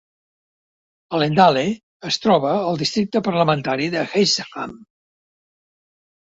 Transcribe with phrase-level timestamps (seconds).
[1.17, 1.63] Allendale
[2.13, 4.77] es troba al districte parlamentari de Hexham.